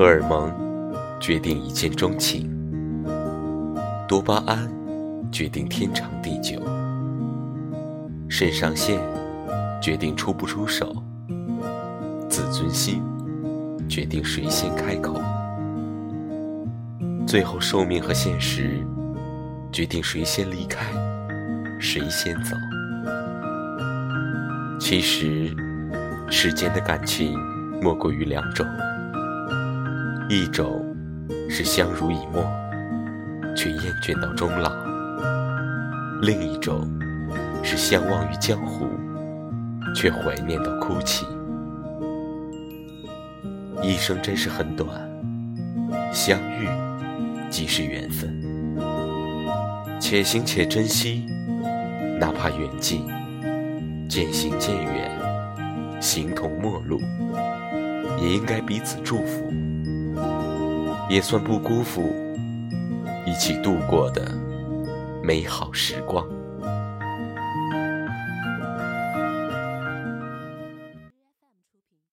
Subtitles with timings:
[0.00, 0.50] 荷尔蒙
[1.20, 2.50] 决定一见钟情，
[4.08, 4.66] 多巴胺
[5.30, 6.58] 决定天长地久，
[8.26, 8.98] 肾上腺
[9.78, 10.90] 决定出不出手，
[12.30, 13.02] 自尊心
[13.90, 15.20] 决定谁先开口，
[17.26, 18.82] 最后寿命和现实
[19.70, 20.86] 决定谁先离开，
[21.78, 22.56] 谁先走。
[24.80, 25.54] 其实，
[26.30, 27.38] 世间的感情
[27.82, 28.66] 莫过于两种。
[30.32, 30.80] 一种
[31.48, 32.44] 是相濡以沫，
[33.56, 34.70] 却厌倦到终老；
[36.22, 36.88] 另一种
[37.64, 38.86] 是相忘于江湖，
[39.92, 41.26] 却怀念到哭泣。
[43.82, 44.88] 一生真是很短，
[46.12, 46.68] 相遇
[47.50, 48.32] 即是缘分，
[49.98, 51.26] 且行且珍惜，
[52.20, 53.04] 哪怕远近，
[54.08, 55.10] 渐行渐远，
[56.00, 57.00] 形同陌路，
[58.22, 59.52] 也应该彼此祝福。
[61.10, 62.14] 也算不辜负
[63.26, 64.32] 一起度过的
[65.20, 66.39] 美好时光。